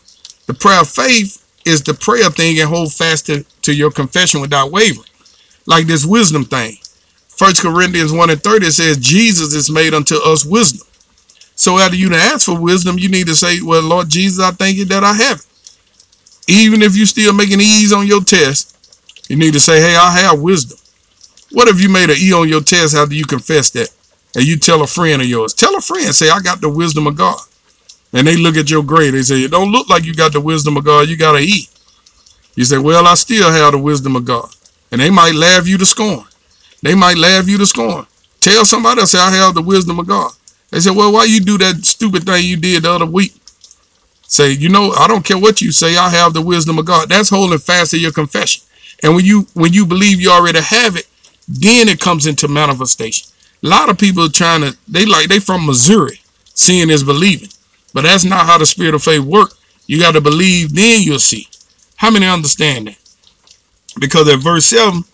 The 0.48 0.54
prayer 0.54 0.82
of 0.82 0.90
faith 0.90 1.44
is 1.66 1.82
the 1.82 1.94
prayer 1.94 2.30
thing 2.30 2.60
and 2.60 2.70
hold 2.70 2.94
fast 2.94 3.26
to, 3.28 3.44
to 3.64 3.74
your 3.74 3.92
confession 3.92 4.42
without 4.42 4.72
wavering 4.72 5.10
like 5.66 5.88
this 5.88 6.06
wisdom 6.06 6.46
thing. 6.46 6.78
First 7.28 7.62
Corinthians 7.62 8.14
1 8.14 8.30
and 8.30 8.42
30 8.42 8.72
says, 8.72 8.98
Jesus 8.98 9.54
is 9.54 9.70
made 9.70 9.94
unto 9.94 10.16
us 10.16 10.46
wisdom. 10.46 10.88
So 11.56 11.78
after 11.80 11.96
you 11.96 12.14
ask 12.14 12.46
for 12.46 12.60
wisdom, 12.60 13.00
you 13.00 13.10
need 13.10 13.28
to 13.28 13.36
say, 13.36 13.60
well, 13.62 13.82
Lord 13.82 14.10
Jesus, 14.10 14.44
I 14.44 14.52
thank 14.52 14.78
you 14.78 14.86
that 14.86 15.04
I 15.04 15.14
have 15.14 15.40
it. 15.40 15.46
Even 16.48 16.82
if 16.82 16.96
you 16.96 17.06
still 17.06 17.34
making 17.34 17.60
E's 17.60 17.92
on 17.92 18.06
your 18.06 18.24
test, 18.24 18.72
you 19.30 19.36
need 19.36 19.54
to 19.54 19.60
say, 19.60 19.82
hey, 19.82 19.96
I 19.96 20.12
have 20.20 20.40
wisdom. 20.40 20.78
What 21.52 21.68
if 21.68 21.82
you 21.82 21.90
made 21.90 22.10
an 22.10 22.18
E 22.20 22.34
on 22.34 22.48
your 22.48 22.62
test 22.62 22.96
after 22.96 23.16
you 23.16 23.26
confess 23.26 23.70
that? 23.72 23.90
And 24.36 24.46
you 24.46 24.58
tell 24.58 24.84
a 24.84 24.88
friend 24.88 25.22
of 25.22 25.28
yours, 25.28 25.54
tell 25.54 25.76
a 25.76 25.82
friend, 25.82 26.14
say, 26.14 26.30
I 26.30 26.42
got 26.42 26.62
the 26.62 26.70
wisdom 26.70 27.08
of 27.08 27.16
God. 27.16 27.40
And 28.16 28.26
they 28.26 28.38
look 28.38 28.56
at 28.56 28.72
your 28.72 28.82
grade, 28.82 29.14
they 29.14 29.22
say, 29.24 29.44
it 29.44 29.52
don't 29.52 29.72
look 29.72 29.90
like 29.90 30.06
you 30.06 30.16
got 30.16 30.32
the 30.32 30.40
wisdom 30.40 30.78
of 30.78 30.86
God, 30.86 31.10
you 31.10 31.18
got 31.18 31.34
to 31.34 31.40
eat. 31.40 31.70
You 32.56 32.64
say, 32.64 32.78
well, 32.78 33.06
I 33.06 33.16
still 33.16 33.52
have 33.52 33.74
the 33.74 33.78
wisdom 33.78 34.16
of 34.16 34.24
God. 34.24 34.50
And 34.90 35.02
they 35.02 35.10
might 35.10 35.36
laugh 35.36 35.68
you 35.68 35.78
to 35.78 35.86
scorn. 35.86 36.24
They 36.82 36.96
might 36.96 37.18
laugh 37.18 37.48
you 37.50 37.58
to 37.58 37.66
scorn. 37.66 38.08
Tell 38.40 38.64
somebody 38.64 39.06
say, 39.06 39.20
I 39.20 39.32
have 39.32 39.54
the 39.54 39.62
wisdom 39.62 40.00
of 40.00 40.08
God. 40.08 40.32
They 40.72 40.80
say, 40.80 40.92
well, 40.92 41.12
why 41.12 41.26
you 41.26 41.42
do 41.42 41.58
that 41.58 41.86
stupid 41.86 42.24
thing 42.24 42.46
you 42.46 42.56
did 42.56 42.84
the 42.84 42.92
other 42.92 43.06
week? 43.06 43.34
Say, 44.28 44.52
you 44.52 44.70
know, 44.70 44.92
I 44.92 45.08
don't 45.08 45.26
care 45.26 45.38
what 45.38 45.62
you 45.62 45.74
say, 45.74 45.98
I 45.98 46.10
have 46.10 46.34
the 46.34 46.42
wisdom 46.42 46.80
of 46.80 46.86
God. 46.86 47.10
That's 47.10 47.30
holding 47.30 47.60
fast 47.60 47.92
to 47.92 48.00
your 48.00 48.14
confession. 48.14 48.64
And 49.04 49.14
when 49.14 49.26
you 49.26 49.48
when 49.54 49.74
you 49.74 49.86
believe 49.86 50.22
you 50.22 50.32
already 50.32 50.62
have 50.62 50.96
it, 50.96 51.08
then 51.48 51.90
it 51.90 52.00
comes 52.00 52.26
into 52.26 52.48
manifestation. 52.48 53.30
A 53.64 53.68
lot 53.68 53.90
of 53.90 53.98
people 53.98 54.30
trying 54.30 54.62
to, 54.62 54.78
they 54.88 55.06
like, 55.06 55.28
they 55.28 55.40
from 55.40 55.66
Missouri. 55.66 56.22
Seeing 56.54 56.90
is 56.90 57.04
believing. 57.04 57.50
But 57.96 58.04
that's 58.04 58.26
not 58.26 58.46
how 58.46 58.58
the 58.58 58.66
spirit 58.66 58.94
of 58.94 59.04
faith 59.04 59.22
work. 59.22 59.52
You 59.88 60.02
got 60.02 60.16
to 60.16 60.22
believe, 60.22 60.76
then 60.76 61.02
you'll 61.02 61.18
see. 61.18 61.48
How 61.96 62.12
many 62.12 62.28
understand 62.28 62.88
that? 62.88 62.98
Because 63.98 64.28
at 64.28 64.40
verse 64.40 64.66
7, 64.66 65.06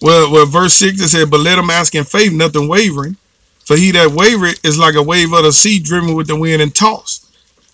well, 0.00 0.30
well, 0.30 0.46
verse 0.46 0.74
6 0.74 1.00
it 1.00 1.08
said, 1.08 1.28
But 1.28 1.40
let 1.40 1.58
him 1.58 1.70
ask 1.70 1.92
in 1.92 2.04
faith, 2.04 2.32
nothing 2.32 2.68
wavering. 2.68 3.16
For 3.64 3.76
he 3.76 3.90
that 3.90 4.10
wavereth 4.10 4.64
is 4.64 4.78
like 4.78 4.94
a 4.94 5.02
wave 5.02 5.32
of 5.32 5.42
the 5.42 5.52
sea 5.52 5.80
driven 5.80 6.14
with 6.14 6.28
the 6.28 6.36
wind 6.36 6.62
and 6.62 6.72
tossed. 6.72 7.26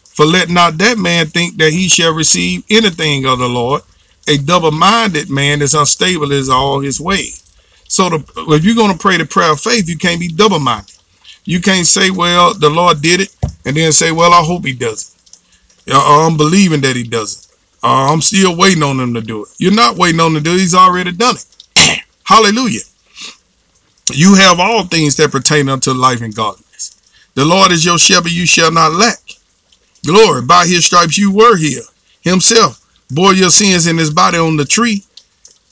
For 0.05 0.25
let 0.25 0.49
not 0.49 0.79
that 0.79 0.97
man 0.97 1.27
think 1.27 1.59
that 1.59 1.73
he 1.73 1.89
shall 1.89 2.15
receive 2.15 2.65
anything 2.71 3.27
of 3.27 3.39
the 3.39 3.49
Lord. 3.49 3.83
A 4.27 4.39
double-minded 4.39 5.29
man 5.29 5.61
is 5.61 5.75
unstable 5.75 6.33
as 6.33 6.49
all 6.49 6.81
his 6.81 6.99
ways. 6.99 7.43
So 7.89 8.09
the, 8.09 8.25
if 8.55 8.65
you're 8.65 8.75
going 8.75 8.93
to 8.93 8.99
pray 8.99 9.19
the 9.19 9.27
prayer 9.27 9.53
of 9.53 9.61
faith, 9.61 9.87
you 9.89 9.99
can't 9.99 10.19
be 10.19 10.29
double-minded. 10.29 10.96
You 11.47 11.61
can't 11.61 11.87
say, 11.87 12.11
well, 12.11 12.53
the 12.53 12.69
Lord 12.69 13.01
did 13.01 13.21
it, 13.21 13.35
and 13.65 13.77
then 13.77 13.93
say, 13.93 14.13
well, 14.13 14.35
I 14.35 14.43
hope 14.43 14.67
he 14.67 14.73
does 14.73 15.15
it. 15.87 15.95
I'm 15.95 16.37
believing 16.37 16.81
that 16.83 16.97
he 16.97 17.05
does 17.05 17.39
it. 17.39 17.57
I'm 17.83 18.21
still 18.21 18.57
waiting 18.57 18.83
on 18.83 18.99
him 18.99 19.15
to 19.15 19.21
do 19.21 19.45
it. 19.45 19.49
You're 19.59 19.73
not 19.73 19.97
waiting 19.97 20.21
on 20.21 20.33
him 20.33 20.35
to 20.35 20.41
do 20.41 20.55
it. 20.55 20.61
He's 20.61 20.75
already 20.75 21.13
done 21.13 21.37
it. 21.37 22.03
Hallelujah. 22.25 22.81
You 24.13 24.35
have 24.35 24.59
all 24.59 24.85
things 24.85 25.17
that 25.17 25.31
pertain 25.31 25.69
unto 25.69 25.93
life 25.93 26.21
and 26.21 26.35
godliness. 26.35 27.01
The 27.35 27.45
Lord 27.45 27.71
is 27.71 27.85
your 27.85 27.99
shepherd, 27.99 28.33
you 28.33 28.47
shall 28.47 28.73
not 28.73 28.93
lack. 28.93 29.19
Glory, 30.05 30.43
by 30.43 30.67
his 30.67 30.87
stripes 30.87 31.19
you 31.19 31.31
were 31.33 31.57
healed. 31.57 31.91
Himself 32.23 32.83
bore 33.11 33.35
your 33.35 33.51
sins 33.51 33.87
in 33.87 33.99
his 33.99 34.11
body 34.11 34.39
on 34.39 34.57
the 34.57 34.65
tree, 34.65 35.05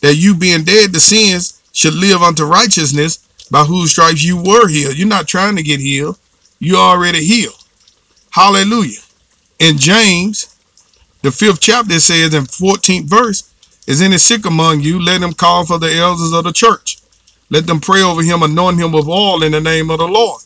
that 0.01 0.15
you 0.15 0.37
being 0.37 0.65
dead 0.65 0.93
to 0.93 1.01
sins 1.01 1.61
should 1.73 1.95
live 1.95 2.23
unto 2.23 2.45
righteousness, 2.45 3.24
by 3.51 3.65
whose 3.65 3.93
stripes 3.93 4.23
you 4.23 4.37
were 4.37 4.69
healed. 4.69 4.97
You're 4.97 5.09
not 5.09 5.29
trying 5.29 5.57
to 5.57 5.63
get 5.63 5.81
healed. 5.81 6.19
You 6.59 6.77
already 6.77 7.25
healed. 7.25 7.63
Hallelujah. 8.31 9.01
In 9.59 9.79
James, 9.79 10.57
the 11.23 11.31
fifth 11.31 11.61
chapter 11.61 11.99
says 12.01 12.35
in 12.35 12.45
14th 12.45 13.05
verse, 13.05 13.55
is 13.87 14.01
any 14.01 14.19
sick 14.19 14.47
among 14.47 14.81
you, 14.81 14.99
let 14.99 15.21
him 15.21 15.35
call 15.35 15.67
for 15.67 15.79
the 15.79 15.93
elders 15.95 16.33
of 16.33 16.45
the 16.45 16.53
church. 16.53 16.99
Let 17.51 17.67
them 17.67 17.81
pray 17.81 18.03
over 18.03 18.23
him, 18.23 18.43
anoint 18.43 18.81
him 18.81 18.93
with 18.93 19.07
oil 19.07 19.43
in 19.43 19.53
the 19.53 19.61
name 19.61 19.91
of 19.91 19.99
the 19.99 20.09
Lord. 20.09 20.43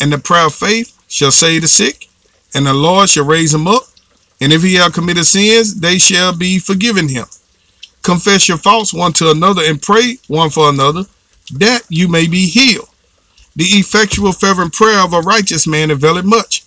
And 0.00 0.12
the 0.12 0.18
prayer 0.18 0.46
of 0.46 0.54
faith 0.54 0.96
shall 1.08 1.32
save 1.32 1.62
the 1.62 1.68
sick, 1.68 2.08
and 2.54 2.66
the 2.66 2.74
Lord 2.74 3.08
shall 3.08 3.24
raise 3.24 3.52
him 3.52 3.66
up. 3.66 3.82
And 4.40 4.52
if 4.52 4.62
he 4.62 4.74
have 4.76 4.92
committed 4.92 5.26
sins, 5.26 5.80
they 5.80 5.98
shall 5.98 6.36
be 6.36 6.60
forgiven 6.60 7.08
him. 7.08 7.26
Confess 8.02 8.48
your 8.48 8.58
faults 8.58 8.94
one 8.94 9.12
to 9.14 9.30
another 9.30 9.62
and 9.64 9.82
pray 9.82 10.18
one 10.28 10.50
for 10.50 10.68
another, 10.68 11.04
that 11.50 11.82
you 11.88 12.08
may 12.08 12.26
be 12.26 12.46
healed. 12.46 12.88
The 13.56 13.64
effectual 13.64 14.32
fervent 14.32 14.72
prayer 14.72 15.00
of 15.00 15.12
a 15.12 15.20
righteous 15.20 15.66
man 15.66 15.90
availeth 15.90 16.24
much. 16.24 16.64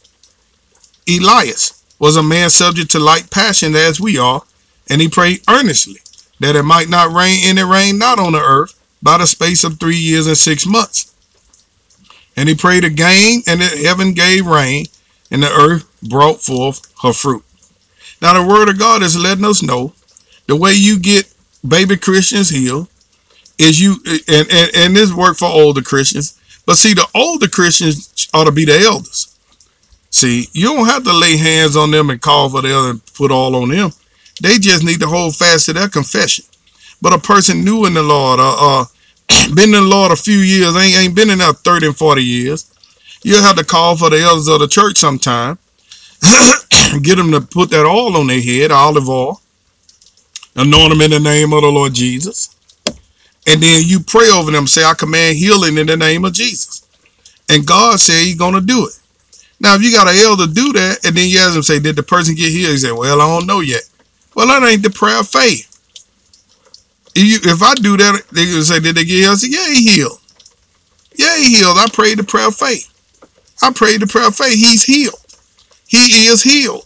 Elias 1.08 1.84
was 2.00 2.18
a 2.18 2.24
man 2.24 2.50
subject 2.50 2.92
to 2.92 3.00
like 3.00 3.30
passion 3.30 3.76
as 3.76 4.00
we 4.00 4.18
are, 4.18 4.42
and 4.90 5.02
he 5.02 5.08
prayed 5.08 5.42
earnestly 5.50 6.00
that 6.40 6.56
it 6.56 6.64
might 6.64 6.90
not 6.90 7.14
rain 7.14 7.40
and 7.46 7.60
it 7.60 7.66
rained 7.66 8.00
not 8.00 8.20
on 8.20 8.34
the 8.34 8.40
earth 8.40 8.78
by 9.02 9.18
the 9.18 9.28
space 9.28 9.64
of 9.64 9.80
three 9.80 9.96
years 9.96 10.28
and 10.28 10.38
six 10.38 10.66
months. 10.66 11.14
And 12.36 12.50
he 12.50 12.56
prayed 12.56 12.84
again, 12.84 13.42
and 13.48 13.62
heaven 13.62 14.14
gave 14.14 14.46
rain, 14.46 14.86
and 15.30 15.44
the 15.44 15.52
earth 15.52 15.86
brought 16.02 16.42
forth 16.42 16.82
her 17.04 17.14
fruit. 17.14 17.44
Now 18.22 18.34
the 18.34 18.48
word 18.48 18.70
of 18.70 18.80
God 18.80 19.04
is 19.04 19.18
letting 19.18 19.46
us 19.46 19.64
know 19.64 19.94
the 20.48 20.56
way 20.56 20.74
you 20.74 21.00
get 21.00 21.34
baby 21.68 21.98
Christians 21.98 22.50
healed 22.50 22.88
is 23.62 23.80
you 23.80 23.96
and, 24.28 24.48
and, 24.52 24.72
and 24.76 24.96
this 24.96 25.14
work 25.14 25.38
for 25.38 25.46
older 25.46 25.82
Christians. 25.82 26.40
But 26.66 26.78
see, 26.78 26.94
the 26.94 27.08
older 27.16 27.48
Christians 27.48 28.30
ought 28.34 28.46
to 28.46 28.52
be 28.52 28.66
the 28.66 28.80
elders. 28.80 29.36
See, 30.10 30.48
you 30.54 30.76
don't 30.76 30.88
have 30.88 31.04
to 31.06 31.14
lay 31.14 31.38
hands 31.38 31.76
on 31.78 31.92
them 31.92 32.10
and 32.10 32.22
call 32.22 32.50
for 32.50 32.62
the 32.62 32.78
other 32.78 32.90
and 32.92 33.14
put 33.14 33.32
all 33.32 33.56
on 33.56 33.70
them. 33.70 33.92
They 34.42 34.58
just 34.58 34.84
need 34.84 35.00
to 35.00 35.08
hold 35.08 35.36
fast 35.36 35.66
to 35.66 35.74
their 35.74 35.88
confession. 35.88 36.46
But 37.02 37.14
a 37.14 37.20
person 37.20 37.64
new 37.64 37.86
in 37.86 37.94
the 37.94 38.04
Lord, 38.04 38.40
uh, 38.40 38.56
uh 38.60 38.86
been 39.56 39.70
in 39.70 39.72
the 39.72 39.82
Lord 39.82 40.12
a 40.12 40.16
few 40.16 40.38
years, 40.38 40.76
ain't, 40.76 40.98
ain't 40.98 41.16
been 41.16 41.30
in 41.30 41.40
there 41.40 41.54
30 41.54 41.88
and 41.88 41.98
40 41.98 42.24
years, 42.24 42.72
you'll 43.24 43.42
have 43.42 43.56
to 43.56 43.64
call 43.64 43.96
for 43.96 44.10
the 44.10 44.20
elders 44.20 44.48
of 44.48 44.60
the 44.60 44.68
church 44.68 44.98
sometime. 44.98 45.58
Get 47.02 47.16
them 47.16 47.32
to 47.32 47.42
put 47.42 47.70
that 47.70 47.86
oil 47.86 48.18
on 48.18 48.28
their 48.28 48.42
head, 48.42 48.72
olive 48.72 49.10
oil. 49.10 49.42
Anoint 50.56 50.90
them 50.90 51.02
in 51.02 51.12
the 51.12 51.20
name 51.20 51.54
of 51.54 51.62
the 51.62 51.72
Lord 51.72 51.94
Jesus. 51.94 52.56
And 53.48 53.62
then 53.62 53.84
you 53.86 54.00
pray 54.00 54.30
over 54.30 54.52
them, 54.52 54.68
say, 54.68 54.84
I 54.84 54.94
command 54.94 55.38
healing 55.38 55.78
in 55.78 55.88
the 55.88 55.98
name 55.98 56.26
of 56.26 56.34
Jesus. 56.34 56.88
And 57.50 57.66
God 57.66 58.00
said 58.00 58.24
he's 58.24 58.38
going 58.38 58.54
to 58.54 58.62
do 58.62 58.88
it. 58.88 58.94
Now, 59.60 59.76
if 59.76 59.82
you 59.82 59.92
got 59.92 60.08
an 60.08 60.18
elder 60.18 60.48
do 60.48 60.74
that, 60.74 61.06
and 61.06 61.16
then 61.16 61.30
you 61.30 61.40
ask 61.40 61.54
them, 61.54 61.64
say, 61.64 61.80
did 61.80 61.96
the 61.96 62.04
person 62.04 62.36
get 62.36 62.52
healed? 62.52 62.72
He 62.72 62.78
said, 62.78 62.94
well, 62.94 63.22
I 63.22 63.28
don't 63.28 63.48
know 63.48 63.60
yet. 63.60 63.82
Well, 64.36 64.48
that 64.48 64.68
ain't 64.68 64.84
the 64.84 64.90
prayer 64.90 65.20
of 65.20 65.28
faith. 65.28 65.68
If, 67.16 67.24
you, 67.24 67.52
if 67.52 67.62
I 67.62 67.76
do 67.76 67.98
that, 67.98 68.24
they 68.32 68.46
can 68.46 68.64
say, 68.64 68.80
did 68.80 68.96
they 68.96 69.06
get 69.06 69.16
healed? 69.16 69.34
I 69.34 69.36
say, 69.36 69.50
yeah, 69.50 69.68
he 69.68 69.90
healed. 69.90 70.20
Yeah, 71.16 71.38
he 71.38 71.56
healed. 71.56 71.78
I 71.78 71.88
prayed 71.92 72.20
the 72.20 72.24
prayer 72.24 72.48
of 72.48 72.56
faith. 72.56 72.88
I 73.62 73.72
prayed 73.72 74.02
the 74.02 74.08
prayer 74.08 74.28
of 74.28 74.36
faith. 74.36 74.54
He's 74.54 74.84
healed. 74.84 75.20
He 75.88 75.98
is 75.98 76.42
healed. 76.42 76.86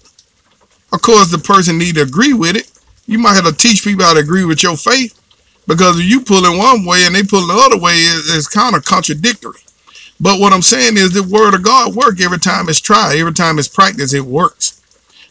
Of 0.91 1.01
course, 1.01 1.29
the 1.31 1.37
person 1.37 1.77
need 1.77 1.95
to 1.95 2.01
agree 2.01 2.33
with 2.33 2.55
it. 2.55 2.71
You 3.05 3.19
might 3.19 3.35
have 3.35 3.45
to 3.45 3.53
teach 3.53 3.83
people 3.83 4.03
how 4.03 4.13
to 4.13 4.19
agree 4.19 4.45
with 4.45 4.63
your 4.63 4.75
faith 4.75 5.19
because 5.67 5.99
if 5.99 6.05
you 6.05 6.21
pull 6.21 6.45
it 6.45 6.57
one 6.57 6.85
way 6.85 7.05
and 7.05 7.15
they 7.15 7.23
pull 7.23 7.45
the 7.47 7.53
other 7.53 7.81
way, 7.81 7.93
it's 7.95 8.47
kind 8.47 8.75
of 8.75 8.85
contradictory. 8.85 9.59
But 10.19 10.39
what 10.39 10.53
I'm 10.53 10.61
saying 10.61 10.97
is 10.97 11.11
the 11.11 11.23
word 11.23 11.55
of 11.55 11.63
God 11.63 11.95
work 11.95 12.21
every 12.21 12.39
time 12.39 12.69
it's 12.69 12.79
tried, 12.79 13.17
every 13.17 13.33
time 13.33 13.59
it's 13.59 13.67
practiced, 13.67 14.13
it 14.13 14.21
works. 14.21 14.81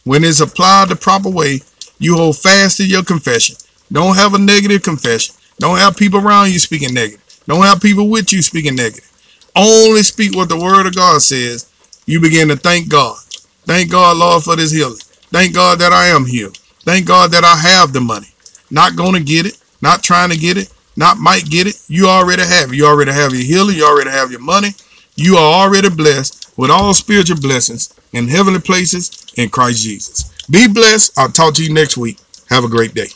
When 0.03 0.23
it's 0.23 0.41
applied 0.41 0.89
the 0.89 0.95
proper 0.95 1.29
way, 1.29 1.61
you 1.97 2.15
hold 2.15 2.37
fast 2.37 2.77
to 2.77 2.87
your 2.87 3.03
confession. 3.03 3.55
Don't 3.91 4.15
have 4.15 4.33
a 4.33 4.39
negative 4.39 4.83
confession. 4.83 5.35
Don't 5.59 5.77
have 5.77 5.97
people 5.97 6.19
around 6.19 6.51
you 6.51 6.59
speaking 6.59 6.93
negative. 6.93 7.21
Don't 7.47 7.63
have 7.63 7.81
people 7.81 8.09
with 8.09 8.31
you 8.33 8.41
speaking 8.41 8.75
negative. 8.75 9.09
Only 9.55 10.03
speak 10.03 10.35
what 10.35 10.49
the 10.49 10.57
word 10.57 10.85
of 10.85 10.95
God 10.95 11.21
says. 11.21 11.71
You 12.05 12.19
begin 12.19 12.49
to 12.49 12.55
thank 12.55 12.89
God. 12.89 13.17
Thank 13.65 13.91
God, 13.91 14.17
Lord, 14.17 14.43
for 14.43 14.55
this 14.55 14.71
healing. 14.71 14.97
Thank 15.31 15.55
God 15.55 15.79
that 15.79 15.93
I 15.93 16.07
am 16.07 16.25
healed. 16.25 16.57
Thank 16.81 17.07
God 17.07 17.31
that 17.31 17.43
I 17.43 17.55
have 17.55 17.93
the 17.93 18.01
money. 18.01 18.27
Not 18.69 18.95
going 18.95 19.13
to 19.13 19.23
get 19.23 19.45
it. 19.47 19.57
Not 19.85 20.01
trying 20.01 20.31
to 20.31 20.35
get 20.37 20.57
it. 20.57 20.73
Not 20.95 21.19
might 21.19 21.45
get 21.45 21.67
it. 21.67 21.79
You 21.87 22.07
already 22.07 22.41
have 22.41 22.71
it. 22.71 22.75
You 22.75 22.87
already 22.87 23.11
have 23.11 23.33
your 23.33 23.43
healing. 23.43 23.75
You 23.75 23.85
already 23.85 24.09
have 24.09 24.31
your 24.31 24.39
money. 24.39 24.69
You 25.15 25.35
are 25.35 25.61
already 25.61 25.91
blessed 25.91 26.51
with 26.57 26.71
all 26.71 26.95
spiritual 26.95 27.39
blessings 27.39 27.93
in 28.11 28.27
heavenly 28.27 28.61
places 28.61 29.27
in 29.37 29.49
Christ 29.49 29.83
Jesus. 29.83 30.33
Be 30.49 30.67
blessed. 30.67 31.11
I'll 31.19 31.29
talk 31.29 31.53
to 31.53 31.63
you 31.63 31.71
next 31.71 31.97
week. 31.97 32.17
Have 32.49 32.63
a 32.63 32.67
great 32.67 32.95
day. 32.95 33.09